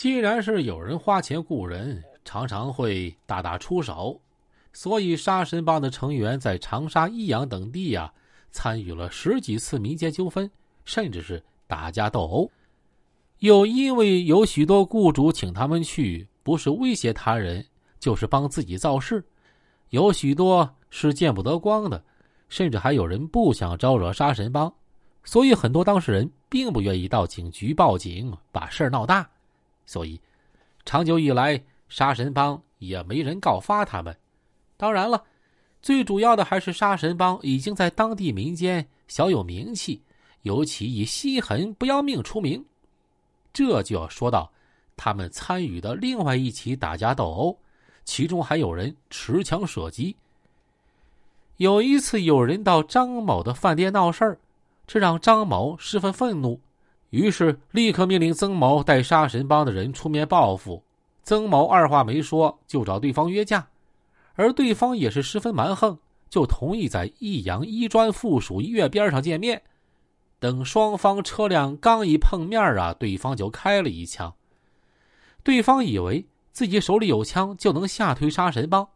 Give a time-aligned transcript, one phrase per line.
[0.00, 4.18] 既然是有人花钱雇人，常常会大打出手，
[4.72, 8.10] 所以杀神帮的成员在长沙、益阳等地呀，
[8.50, 10.50] 参与了十几次民间纠纷，
[10.86, 12.50] 甚至是打架斗殴。
[13.40, 17.66] 又因为有许多雇主请他们去，不是威胁他人，
[17.98, 19.22] 就是帮自己造势，
[19.90, 22.02] 有许多是见不得光的，
[22.48, 24.72] 甚至还有人不想招惹杀神帮，
[25.24, 29.28] 所以很多当事人并不愿意到警局报警，把事儿闹大。
[29.90, 30.20] 所以，
[30.84, 34.16] 长久以来，杀神帮也没人告发他们。
[34.76, 35.24] 当然了，
[35.82, 40.00] 最主要的还是杀神帮已经在当地民间小有名气，
[40.42, 42.64] 尤其以心狠不要命出名。
[43.52, 44.52] 这就要说到
[44.96, 47.58] 他们参与的另外一起打架斗殴，
[48.04, 50.14] 其中还有人持枪射击。
[51.56, 54.38] 有一次，有人到张某的饭店闹事儿，
[54.86, 56.60] 这让张某十分愤怒。
[57.10, 60.82] 于是，立刻命令曾某带杀神帮的人出面报复。
[61.22, 63.68] 曾某二话没说，就找对方约架，
[64.34, 69.60] 而对方也是十分蛮横，就同意在益阳医专附属医院边上见面。
[70.38, 74.32] 等双方车辆刚一碰面啊，对方就开了一枪。
[75.42, 78.88] 对方以为自己手里有枪就能吓退杀神帮，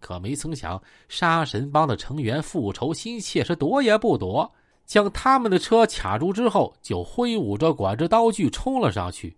[0.00, 4.52] 可没曾想，杀神帮的成员复仇心切，是躲也不躲。
[4.90, 9.36] 将他们的车卡住之后，就挥舞着管制刀具冲了上去，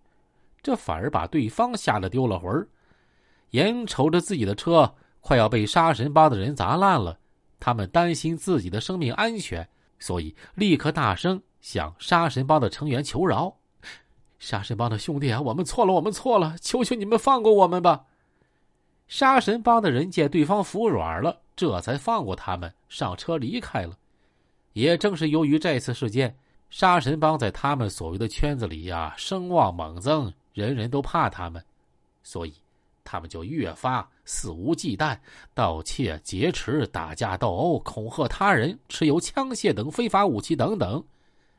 [0.63, 2.67] 这反而把对方吓得丢了魂儿。
[3.51, 7.19] 眼瞅着自己的车快要被杀神帮的人砸烂了，
[7.59, 13.57] 他们担心自己的生命安全，所以立刻大声向杀神帮的成员求饶
[14.39, 18.05] ：“杀神帮的兄弟啊，我们错了，我们错了，求求你们放过我们吧！”
[19.07, 23.99] 杀神帮的人见对方服软了，这才放过他们，上车离开了。
[24.73, 26.35] 也正是由于这次事件，
[26.69, 31.63] 杀神帮在他们所谓的圈子里呀声望猛增，人人都怕他们，
[32.23, 32.53] 所以
[33.03, 35.17] 他们就越发肆无忌惮，
[35.53, 41.03] 盗窃、劫持、打架斗殴、恐吓他人、持有枪械等非法武器等等，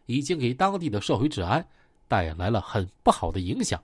[0.07, 1.65] 已经给当地的社会治安
[2.09, 3.81] 带来了很不好的影响。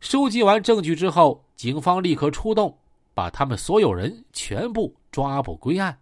[0.00, 2.76] 收集完证据之后，警方立刻出动，
[3.12, 5.98] 把他们所有人全部抓捕归案。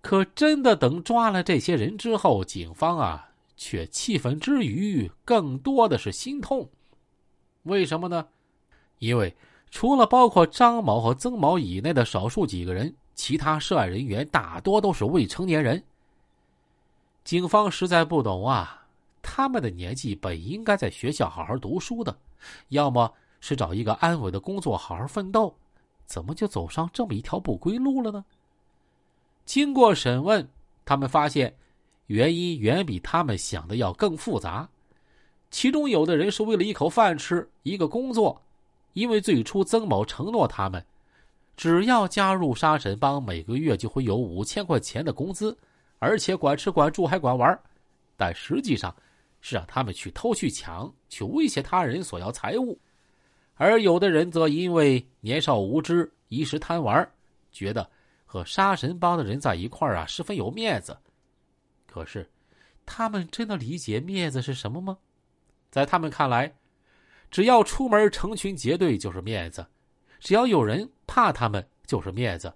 [0.00, 6.68] 可真的等抓了这些人之后，警方啊却气愤之余，更多的是心痛。
[7.64, 8.26] 为什么呢？
[8.98, 9.36] 因为
[9.70, 15.82] 除了包括张某和曾某以内的少数几个人，其他涉案人员大多都是未成年人。
[17.22, 18.86] 警方实在不懂啊，
[19.20, 22.18] 他们的年纪本应该在学校好好读书的，
[22.68, 25.54] 要么是找一个安稳的工作好好奋斗，
[26.06, 28.24] 怎么就走上这么一条不归路了呢？
[29.50, 30.48] 经过审问，
[30.84, 31.52] 他们发现
[32.06, 34.68] 原因远比他们想的要更复杂。
[35.50, 38.40] 其中有的人是为了一口饭吃、一个工作，
[38.92, 40.80] 因为最初曾某承诺他们，
[41.56, 45.58] 只要加入杀神帮，每个月就会有五千块钱的工资，
[45.98, 47.60] 而且管吃管住还管玩。
[48.16, 48.94] 但实际上
[49.40, 52.78] 是让他们去偷去抢，去威胁他人索要财物。
[53.56, 57.04] 而有的人则因为年少无知、一时贪玩，
[57.50, 57.90] 觉得。
[58.32, 60.96] 和杀神帮的人在一块儿啊，十分有面子。
[61.84, 62.30] 可是，
[62.86, 64.96] 他们真的理解面子是什么吗？
[65.68, 66.54] 在他们看来，
[67.28, 69.66] 只要出门成群结队就是面子，
[70.20, 72.54] 只要有人怕他们就是面子，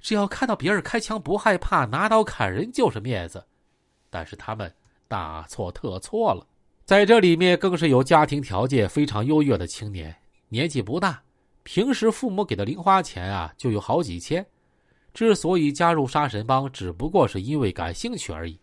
[0.00, 3.44] 只要看到别人开枪不害怕，拿刀砍人就是面子。
[4.08, 4.74] 但是他们
[5.08, 6.46] 大错特错了，
[6.86, 10.16] 在这里面更是有家庭条件非常优越的青年，
[10.48, 11.22] 年纪不大，
[11.64, 14.46] 平时父母给的零花钱啊就有好几千。
[15.14, 18.58] 之所以加入杀神帮，只不过是因为感兴趣而已。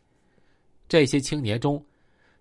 [0.87, 1.83] 这些青年中，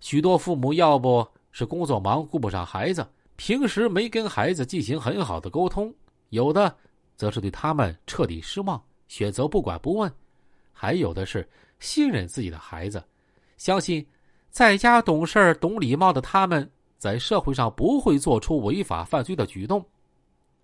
[0.00, 5.92] 许多父母要不是工作忙顾不上孩子，平时没跟孩子进行很好的沟通；
[6.30, 6.74] 有的
[7.16, 10.10] 则是对他们彻底失望，选择不管不问；
[10.72, 11.47] 还有的是
[11.78, 13.04] 信任自己的孩子，
[13.58, 14.06] 相信
[14.50, 19.84] 在家懂事儿、懂礼貌的他们，在社会上不会做出违法犯罪的举动。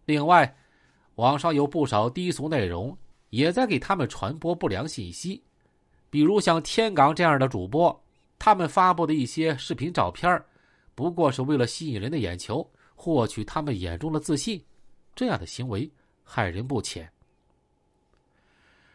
[0.06, 0.56] 另外，
[1.16, 2.96] 网上有不少低俗内容。
[3.34, 5.42] 也在给他们传播不良信息，
[6.08, 8.04] 比如像天港这样的主播，
[8.38, 10.40] 他们发布的一些视频照片，
[10.94, 12.64] 不过是为了吸引人的眼球，
[12.94, 14.64] 获取他们眼中的自信。
[15.16, 15.90] 这样的行为
[16.22, 17.10] 害人不浅。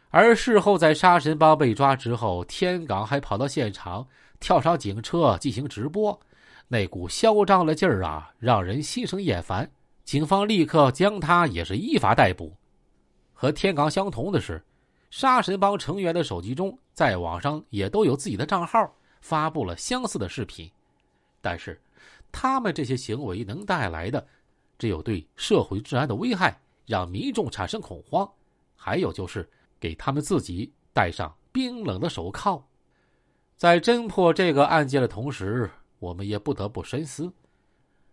[0.10, 4.08] 而事后在杀神帮被抓之后，天港还跑到现场，
[4.40, 6.18] 跳上警车进行直播，
[6.70, 9.70] 那股嚣张的劲儿啊，让人心生厌烦。
[10.06, 12.56] 警方立刻将他也是依法逮捕。
[13.42, 14.62] 和天港相同的是，
[15.10, 20.70] 杀神帮成员的手机中，在网上也都有自己的账号，发布了相似的视频。
[21.40, 21.82] 但是，
[22.34, 24.28] 他们这些行为能带来的，
[24.78, 28.30] 只有对社会治安的危害，让民众产生恐慌；
[28.76, 29.50] 还有就是
[29.80, 32.62] 给他们自己戴上冰冷的手铐。
[33.56, 37.32] 在侦破这个案件的同时，我们也不得不深思：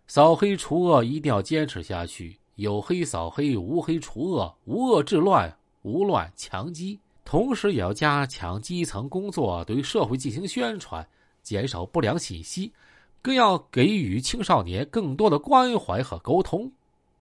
[0.06, 6.98] 扫黑除恶一定要坚持下去，有黑扫黑，无黑除恶，无恶治乱，无乱强基。
[7.24, 11.06] 同时，也要加强基层工作，对社会进行宣传，
[11.42, 12.72] 减少不良信息。
[13.20, 16.70] 更要给予青少年更多的关怀和沟通。